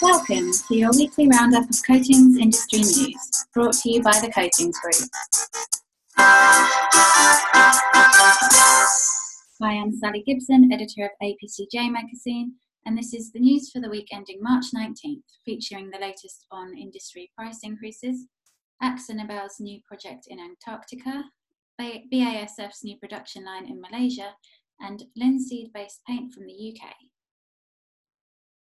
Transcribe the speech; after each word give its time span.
Welcome 0.00 0.52
to 0.68 0.74
your 0.74 0.90
weekly 0.96 1.28
roundup 1.28 1.68
of 1.68 1.76
coatings 1.86 2.38
industry 2.38 2.78
news, 2.78 3.44
brought 3.52 3.74
to 3.74 3.90
you 3.90 4.02
by 4.02 4.18
the 4.20 4.32
Coatings 4.34 4.78
Group. 4.80 5.10
I'm 9.60 9.92
Sally 9.92 10.22
Gibson, 10.26 10.72
editor 10.72 11.04
of 11.04 11.10
APCJ 11.22 11.92
magazine, 11.92 12.54
and 12.86 12.96
this 12.96 13.12
is 13.12 13.32
the 13.32 13.40
news 13.40 13.70
for 13.70 13.80
the 13.80 13.90
week 13.90 14.08
ending 14.14 14.38
March 14.40 14.66
19th, 14.74 15.24
featuring 15.44 15.90
the 15.90 15.98
latest 15.98 16.46
on 16.50 16.74
industry 16.74 17.30
price 17.36 17.58
increases, 17.62 18.28
AkzoNobel's 18.82 19.60
new 19.60 19.78
project 19.86 20.28
in 20.28 20.40
Antarctica, 20.40 21.24
BASF's 21.80 22.84
new 22.84 22.96
production 22.98 23.44
line 23.44 23.66
in 23.66 23.80
Malaysia, 23.80 24.34
and 24.80 25.04
linseed 25.16 25.72
based 25.72 26.00
paint 26.06 26.32
from 26.32 26.46
the 26.46 26.74
UK. 26.76 26.94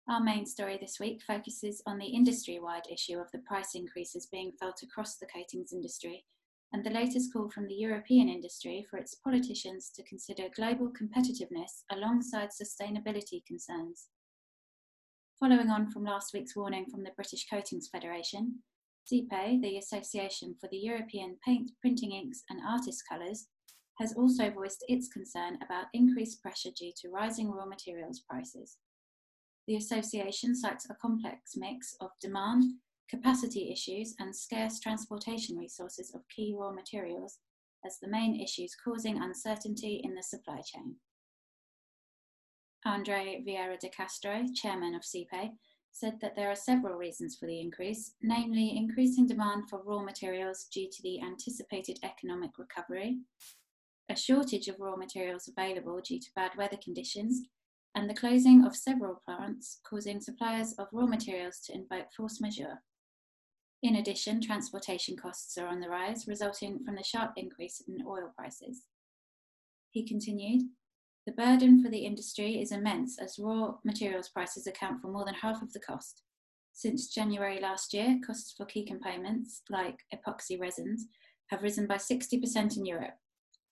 Our 0.09 0.21
main 0.21 0.45
story 0.45 0.79
this 0.81 0.99
week 0.99 1.23
focuses 1.23 1.83
on 1.87 1.99
the 1.99 2.07
industry 2.07 2.59
wide 2.59 2.87
issue 2.91 3.19
of 3.19 3.31
the 3.33 3.39
price 3.39 3.75
increases 3.75 4.27
being 4.27 4.53
felt 4.59 4.83
across 4.83 5.17
the 5.17 5.27
coatings 5.27 5.73
industry 5.73 6.25
and 6.73 6.85
the 6.85 6.91
latest 6.91 7.33
call 7.33 7.49
from 7.49 7.67
the 7.69 7.75
European 7.75 8.29
industry 8.29 8.87
for 8.89 8.97
its 8.97 9.15
politicians 9.15 9.91
to 9.95 10.03
consider 10.05 10.45
global 10.55 10.89
competitiveness 10.89 11.83
alongside 11.91 12.49
sustainability 12.51 13.45
concerns. 13.47 14.09
Following 15.39 15.71
on 15.71 15.91
from 15.91 16.05
last 16.05 16.33
week's 16.35 16.55
warning 16.55 16.87
from 16.91 17.03
the 17.03 17.13
British 17.17 17.47
Coatings 17.49 17.89
Federation, 17.89 18.61
CEPE, 19.11 19.61
the 19.61 19.77
Association 19.77 20.55
for 20.61 20.69
the 20.71 20.79
European 20.79 21.37
Paint, 21.45 21.73
Printing 21.81 22.13
Inks 22.13 22.45
and 22.49 22.61
Artist 22.65 23.03
Colours, 23.09 23.49
has 23.99 24.15
also 24.15 24.51
voiced 24.51 24.85
its 24.87 25.09
concern 25.09 25.59
about 25.65 25.87
increased 25.93 26.41
pressure 26.41 26.71
due 26.77 26.93
to 27.01 27.09
rising 27.09 27.51
raw 27.51 27.67
materials 27.67 28.21
prices. 28.21 28.79
The 29.67 29.75
association 29.75 30.55
cites 30.55 30.89
a 30.89 30.95
complex 30.95 31.53
mix 31.57 31.97
of 32.01 32.11
demand, 32.21 32.65
capacity 33.09 33.73
issues, 33.73 34.15
and 34.21 34.35
scarce 34.35 34.79
transportation 34.79 35.57
resources 35.59 36.13
of 36.15 36.29
key 36.29 36.55
raw 36.57 36.71
materials 36.71 37.39
as 37.85 37.99
the 37.99 38.09
main 38.09 38.41
issues 38.41 38.77
causing 38.77 39.21
uncertainty 39.21 40.01
in 40.05 40.15
the 40.15 40.23
supply 40.23 40.61
chain. 40.65 40.97
Andre 42.87 43.43
Vieira 43.45 43.79
de 43.79 43.89
Castro, 43.89 44.45
chairman 44.55 44.95
of 44.95 45.03
CEPE, 45.05 45.51
said 45.93 46.21
that 46.21 46.37
there 46.37 46.51
are 46.51 46.57
several 46.57 46.97
reasons 46.97 47.37
for 47.37 47.47
the 47.47 47.61
increase, 47.61 48.15
namely 48.23 48.77
increasing 48.77 49.27
demand 49.27 49.69
for 49.69 49.83
raw 49.83 50.03
materials 50.03 50.65
due 50.73 50.89
to 50.91 51.03
the 51.03 51.21
anticipated 51.21 51.99
economic 52.03 52.59
recovery, 52.59 53.19
a 54.09 54.17
shortage 54.17 54.69
of 54.69 54.81
raw 54.81 54.97
materials 54.97 55.49
available 55.49 56.01
due 56.01 56.19
to 56.19 56.31
bad 56.35 56.53
weather 56.57 56.79
conditions, 56.83 57.43
and 57.95 58.09
the 58.09 58.15
closing 58.15 58.65
of 58.65 58.77
several 58.77 59.21
plants 59.25 59.81
causing 59.85 60.21
suppliers 60.21 60.75
of 60.79 60.87
raw 60.93 61.07
materials 61.07 61.61
to 61.61 61.75
invoke 61.75 62.13
force 62.13 62.41
majeure. 62.41 62.83
In 63.83 63.97
addition, 63.97 64.41
transportation 64.41 65.17
costs 65.17 65.57
are 65.57 65.67
on 65.67 65.81
the 65.81 65.89
rise, 65.89 66.29
resulting 66.29 66.85
from 66.85 66.97
the 66.97 67.03
sharp 67.03 67.33
increase 67.37 67.83
in 67.89 68.05
oil 68.07 68.33
prices. 68.37 68.83
He 69.91 70.07
continued, 70.07 70.63
the 71.31 71.43
burden 71.43 71.81
for 71.81 71.89
the 71.91 71.99
industry 71.99 72.61
is 72.61 72.73
immense 72.73 73.19
as 73.21 73.39
raw 73.39 73.75
materials 73.85 74.29
prices 74.29 74.67
account 74.67 75.01
for 75.01 75.09
more 75.09 75.25
than 75.25 75.35
half 75.35 75.63
of 75.63 75.73
the 75.73 75.79
cost. 75.79 76.23
Since 76.73 77.15
January 77.15 77.61
last 77.61 77.95
year, 77.95 78.19
costs 78.27 78.53
for 78.57 78.67
key 78.67 78.85
components, 78.85 79.63
like 79.71 80.01
epoxy 80.13 80.61
resins, 80.61 81.07
have 81.51 81.63
risen 81.63 81.87
by 81.87 81.97
60% 81.97 82.77
in 82.77 82.85
Europe. 82.85 83.15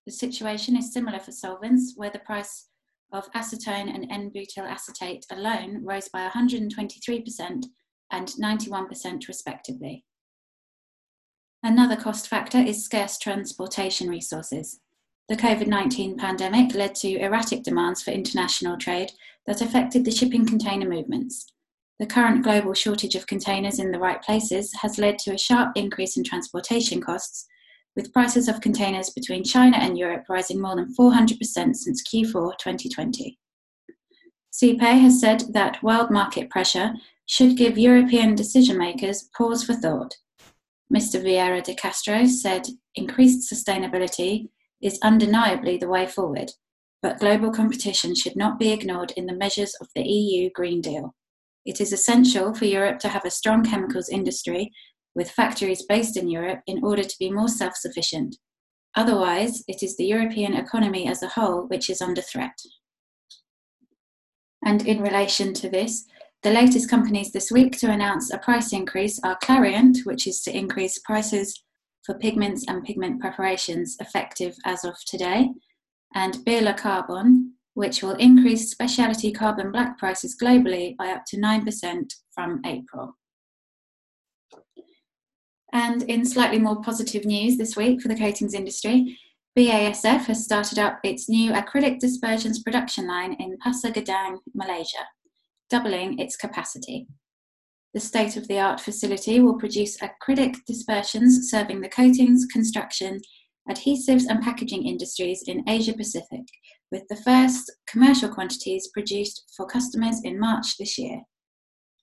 The 0.06 0.12
situation 0.12 0.76
is 0.76 0.92
similar 0.92 1.18
for 1.18 1.32
solvents, 1.32 1.94
where 1.96 2.10
the 2.10 2.20
price 2.20 2.68
of 3.12 3.30
acetone 3.32 3.92
and 3.92 4.06
N-butyl 4.10 4.64
acetate 4.64 5.26
alone 5.32 5.84
rose 5.84 6.08
by 6.08 6.28
123% 6.28 7.64
and 8.12 8.28
91% 8.28 9.28
respectively. 9.28 10.04
Another 11.64 11.96
cost 11.96 12.28
factor 12.28 12.58
is 12.58 12.84
scarce 12.84 13.18
transportation 13.18 14.08
resources. 14.08 14.80
The 15.28 15.36
COVID 15.36 15.66
19 15.66 16.16
pandemic 16.16 16.74
led 16.74 16.94
to 16.96 17.18
erratic 17.18 17.62
demands 17.62 18.02
for 18.02 18.12
international 18.12 18.78
trade 18.78 19.12
that 19.46 19.60
affected 19.60 20.06
the 20.06 20.10
shipping 20.10 20.46
container 20.46 20.88
movements. 20.88 21.52
The 21.98 22.06
current 22.06 22.42
global 22.42 22.72
shortage 22.72 23.14
of 23.14 23.26
containers 23.26 23.78
in 23.78 23.92
the 23.92 23.98
right 23.98 24.22
places 24.22 24.72
has 24.80 24.98
led 24.98 25.18
to 25.20 25.34
a 25.34 25.38
sharp 25.38 25.72
increase 25.74 26.16
in 26.16 26.24
transportation 26.24 27.02
costs 27.02 27.46
with 27.94 28.12
prices 28.14 28.48
of 28.48 28.62
containers 28.62 29.10
between 29.10 29.44
China 29.44 29.76
and 29.76 29.98
Europe 29.98 30.24
rising 30.30 30.62
more 30.62 30.76
than 30.76 30.94
400% 30.94 31.36
since 31.74 32.02
Q4 32.08 32.56
2020. 32.58 33.38
CEPE 34.50 34.80
has 34.80 35.20
said 35.20 35.44
that 35.52 35.82
world 35.82 36.10
market 36.10 36.48
pressure 36.48 36.94
should 37.26 37.56
give 37.56 37.76
European 37.76 38.34
decision 38.34 38.78
makers 38.78 39.28
pause 39.36 39.62
for 39.62 39.74
thought. 39.74 40.16
Mr. 40.90 41.22
Vieira 41.22 41.62
de 41.62 41.74
Castro 41.74 42.24
said 42.24 42.66
increased 42.94 43.52
sustainability 43.52 44.48
is 44.82 44.98
undeniably 45.02 45.76
the 45.76 45.88
way 45.88 46.06
forward, 46.06 46.52
but 47.02 47.18
global 47.18 47.50
competition 47.50 48.14
should 48.14 48.36
not 48.36 48.58
be 48.58 48.72
ignored 48.72 49.12
in 49.16 49.26
the 49.26 49.36
measures 49.36 49.74
of 49.80 49.88
the 49.94 50.02
EU 50.02 50.50
Green 50.54 50.80
Deal. 50.80 51.14
It 51.64 51.80
is 51.80 51.92
essential 51.92 52.54
for 52.54 52.64
Europe 52.64 52.98
to 53.00 53.08
have 53.08 53.24
a 53.24 53.30
strong 53.30 53.64
chemicals 53.64 54.08
industry 54.08 54.72
with 55.14 55.30
factories 55.30 55.84
based 55.88 56.16
in 56.16 56.28
Europe 56.28 56.60
in 56.66 56.82
order 56.82 57.02
to 57.02 57.16
be 57.18 57.30
more 57.30 57.48
self 57.48 57.74
sufficient. 57.76 58.36
Otherwise, 58.94 59.62
it 59.68 59.82
is 59.82 59.96
the 59.96 60.06
European 60.06 60.54
economy 60.54 61.06
as 61.06 61.22
a 61.22 61.28
whole 61.28 61.66
which 61.68 61.90
is 61.90 62.00
under 62.00 62.22
threat. 62.22 62.58
And 64.64 64.86
in 64.86 65.02
relation 65.02 65.52
to 65.54 65.68
this, 65.68 66.06
the 66.42 66.50
latest 66.50 66.88
companies 66.88 67.32
this 67.32 67.50
week 67.50 67.78
to 67.78 67.90
announce 67.90 68.32
a 68.32 68.38
price 68.38 68.72
increase 68.72 69.20
are 69.24 69.38
Clariant, 69.42 69.98
which 70.04 70.26
is 70.26 70.40
to 70.42 70.56
increase 70.56 70.98
prices 71.00 71.64
for 72.08 72.14
pigments 72.14 72.64
and 72.66 72.82
pigment 72.84 73.20
preparations 73.20 73.98
effective 74.00 74.56
as 74.64 74.82
of 74.82 74.96
today, 75.04 75.50
and 76.14 76.36
Birla 76.36 76.74
Carbon, 76.74 77.52
which 77.74 78.02
will 78.02 78.14
increase 78.14 78.70
specialty 78.70 79.30
carbon 79.30 79.70
black 79.70 79.98
prices 79.98 80.34
globally 80.42 80.96
by 80.96 81.08
up 81.08 81.24
to 81.26 81.36
9% 81.36 82.14
from 82.34 82.62
April. 82.64 83.14
And 85.74 86.02
in 86.04 86.24
slightly 86.24 86.58
more 86.58 86.80
positive 86.80 87.26
news 87.26 87.58
this 87.58 87.76
week 87.76 88.00
for 88.00 88.08
the 88.08 88.16
coatings 88.16 88.54
industry, 88.54 89.18
BASF 89.54 90.24
has 90.24 90.42
started 90.42 90.78
up 90.78 91.00
its 91.04 91.28
new 91.28 91.52
acrylic 91.52 91.98
dispersions 91.98 92.62
production 92.62 93.06
line 93.06 93.34
in 93.34 93.58
Pasir 93.58 93.92
Gudang, 93.92 94.38
Malaysia, 94.54 95.04
doubling 95.68 96.18
its 96.18 96.36
capacity. 96.36 97.06
The 97.98 98.04
state 98.04 98.36
of 98.36 98.46
the 98.46 98.60
art 98.60 98.80
facility 98.80 99.40
will 99.40 99.58
produce 99.58 99.98
acrylic 99.98 100.64
dispersions 100.68 101.50
serving 101.50 101.80
the 101.80 101.88
coatings, 101.88 102.46
construction, 102.46 103.18
adhesives, 103.68 104.22
and 104.28 104.40
packaging 104.40 104.86
industries 104.86 105.42
in 105.48 105.68
Asia 105.68 105.92
Pacific, 105.92 106.44
with 106.92 107.02
the 107.10 107.16
first 107.16 107.72
commercial 107.88 108.28
quantities 108.28 108.88
produced 108.94 109.52
for 109.56 109.66
customers 109.66 110.20
in 110.22 110.38
March 110.38 110.76
this 110.76 110.96
year. 110.96 111.22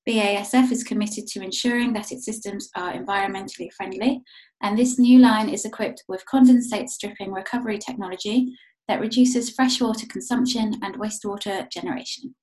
BASF 0.06 0.70
is 0.70 0.84
committed 0.84 1.28
to 1.28 1.42
ensuring 1.42 1.94
that 1.94 2.12
its 2.12 2.26
systems 2.26 2.68
are 2.76 2.92
environmentally 2.92 3.72
friendly, 3.72 4.22
and 4.62 4.78
this 4.78 5.00
new 5.00 5.20
line 5.20 5.48
is 5.48 5.64
equipped 5.64 6.04
with 6.10 6.26
condensate 6.30 6.90
stripping 6.90 7.32
recovery 7.32 7.78
technology 7.78 8.54
that 8.90 9.00
reduces 9.00 9.50
freshwater 9.50 10.08
consumption 10.08 10.76
and 10.84 11.00
wastewater 11.00 11.72
generation. 11.72 12.36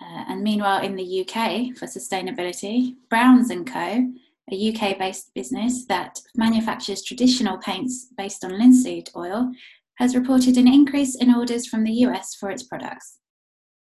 Uh, 0.00 0.24
and 0.28 0.42
meanwhile, 0.42 0.82
in 0.82 0.96
the 0.96 1.20
UK, 1.20 1.76
for 1.76 1.86
sustainability, 1.86 2.94
Brouns 3.10 3.50
& 3.64 3.66
Co., 3.66 4.12
a 4.52 4.72
UK 4.72 4.98
based 4.98 5.32
business 5.34 5.86
that 5.86 6.20
manufactures 6.34 7.04
traditional 7.04 7.58
paints 7.58 8.08
based 8.16 8.44
on 8.44 8.58
linseed 8.58 9.08
oil, 9.16 9.50
has 9.98 10.16
reported 10.16 10.56
an 10.56 10.66
increase 10.66 11.14
in 11.14 11.34
orders 11.34 11.66
from 11.66 11.84
the 11.84 11.92
US 12.06 12.34
for 12.34 12.50
its 12.50 12.62
products. 12.62 13.18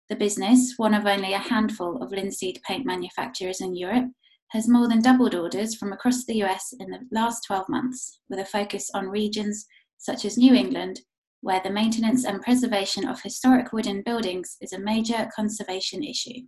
The 0.08 0.16
business, 0.16 0.74
one 0.78 0.94
of 0.94 1.06
only 1.06 1.34
a 1.34 1.38
handful 1.38 2.02
of 2.02 2.12
linseed 2.12 2.60
paint 2.66 2.86
manufacturers 2.86 3.60
in 3.60 3.76
Europe, 3.76 4.10
has 4.48 4.66
more 4.66 4.88
than 4.88 5.02
doubled 5.02 5.34
orders 5.34 5.74
from 5.74 5.92
across 5.92 6.24
the 6.24 6.42
US 6.42 6.72
in 6.80 6.90
the 6.90 7.00
last 7.12 7.44
12 7.46 7.68
months, 7.68 8.20
with 8.30 8.38
a 8.38 8.44
focus 8.46 8.90
on 8.94 9.08
regions 9.08 9.66
such 9.98 10.24
as 10.24 10.38
New 10.38 10.54
England, 10.54 11.00
where 11.40 11.60
the 11.62 11.70
maintenance 11.70 12.24
and 12.24 12.42
preservation 12.42 13.06
of 13.06 13.22
historic 13.22 13.72
wooden 13.72 14.02
buildings 14.02 14.56
is 14.60 14.72
a 14.72 14.78
major 14.78 15.28
conservation 15.34 16.02
issue. 16.02 16.40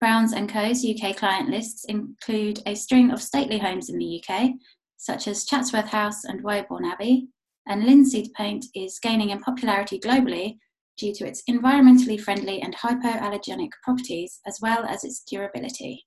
Brouns 0.00 0.34
& 0.40 0.48
Co.'s 0.48 0.84
UK 0.84 1.16
client 1.16 1.48
lists 1.48 1.84
include 1.84 2.60
a 2.66 2.74
string 2.74 3.10
of 3.10 3.22
stately 3.22 3.58
homes 3.58 3.88
in 3.88 3.98
the 3.98 4.22
UK, 4.22 4.50
such 4.96 5.28
as 5.28 5.44
Chatsworth 5.44 5.88
House 5.88 6.24
and 6.24 6.42
Woburn 6.42 6.84
Abbey, 6.84 7.28
and 7.66 7.84
linseed 7.84 8.32
paint 8.34 8.66
is 8.74 8.98
gaining 8.98 9.30
in 9.30 9.40
popularity 9.40 9.98
globally 9.98 10.58
due 10.96 11.12
to 11.14 11.26
its 11.26 11.42
environmentally 11.48 12.20
friendly 12.20 12.60
and 12.60 12.76
hypoallergenic 12.76 13.70
properties, 13.82 14.40
as 14.46 14.58
well 14.60 14.84
as 14.84 15.04
its 15.04 15.20
durability. 15.20 16.04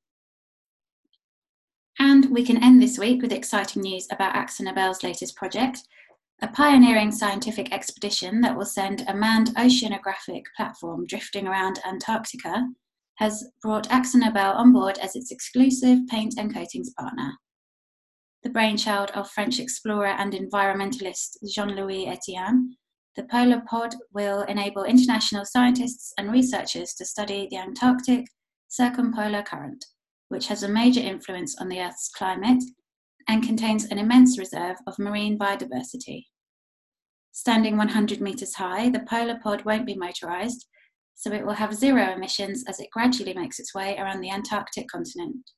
And 1.99 2.29
we 2.29 2.45
can 2.45 2.63
end 2.63 2.81
this 2.81 2.99
week 2.99 3.21
with 3.21 3.33
exciting 3.33 3.81
news 3.81 4.07
about 4.11 4.35
AkzoNobel's 4.35 5.03
latest 5.03 5.35
project, 5.35 5.81
a 6.41 6.47
pioneering 6.47 7.11
scientific 7.11 7.73
expedition 7.73 8.41
that 8.41 8.55
will 8.55 8.65
send 8.65 9.03
a 9.07 9.13
manned 9.13 9.49
oceanographic 9.55 10.43
platform 10.55 11.05
drifting 11.07 11.47
around 11.47 11.79
Antarctica 11.85 12.67
has 13.15 13.43
brought 13.63 13.89
AkzoNobel 13.89 14.55
on 14.55 14.71
board 14.71 14.99
as 14.99 15.15
its 15.15 15.31
exclusive 15.31 15.99
paint 16.07 16.35
and 16.37 16.53
coatings 16.53 16.93
partner. 16.99 17.33
The 18.43 18.51
brainchild 18.51 19.09
of 19.11 19.31
French 19.31 19.59
explorer 19.59 20.07
and 20.07 20.33
environmentalist 20.33 21.37
Jean 21.49 21.75
Louis 21.75 22.07
Etienne, 22.07 22.75
the 23.15 23.23
Polar 23.23 23.63
Pod 23.67 23.95
will 24.13 24.43
enable 24.43 24.83
international 24.83 25.43
scientists 25.43 26.13
and 26.19 26.31
researchers 26.31 26.93
to 26.93 27.05
study 27.05 27.47
the 27.49 27.57
Antarctic 27.57 28.27
circumpolar 28.67 29.41
current, 29.41 29.83
which 30.29 30.47
has 30.47 30.61
a 30.61 30.69
major 30.69 31.01
influence 31.01 31.57
on 31.59 31.67
the 31.67 31.81
Earth's 31.81 32.09
climate 32.15 32.63
and 33.27 33.43
contains 33.43 33.85
an 33.85 33.97
immense 33.97 34.37
reserve 34.37 34.77
of 34.87 34.99
marine 34.99 35.37
biodiversity. 35.37 36.25
Standing 37.31 37.77
100 37.77 38.21
metres 38.21 38.55
high, 38.55 38.89
the 38.89 39.05
Polar 39.09 39.39
Pod 39.43 39.63
won't 39.65 39.85
be 39.85 39.95
motorised, 39.95 40.65
so 41.13 41.31
it 41.31 41.45
will 41.45 41.53
have 41.53 41.73
zero 41.73 42.11
emissions 42.11 42.63
as 42.67 42.79
it 42.79 42.89
gradually 42.91 43.33
makes 43.33 43.59
its 43.59 43.73
way 43.75 43.97
around 43.97 44.21
the 44.21 44.31
Antarctic 44.31 44.87
continent. 44.87 45.51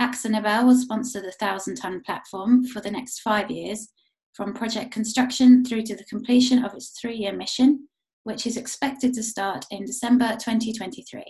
AkzoNobel 0.00 0.66
will 0.66 0.76
sponsor 0.76 1.20
the 1.20 1.34
1,000 1.38 1.76
tonne 1.76 2.02
platform 2.04 2.64
for 2.66 2.80
the 2.80 2.90
next 2.90 3.20
five 3.20 3.50
years, 3.50 3.88
from 4.34 4.52
project 4.52 4.90
construction 4.90 5.64
through 5.64 5.82
to 5.82 5.96
the 5.96 6.04
completion 6.04 6.64
of 6.64 6.74
its 6.74 6.98
three 7.00 7.16
year 7.16 7.32
mission, 7.32 7.88
which 8.24 8.46
is 8.46 8.56
expected 8.56 9.14
to 9.14 9.22
start 9.22 9.64
in 9.70 9.84
December 9.84 10.32
2023. 10.32 11.22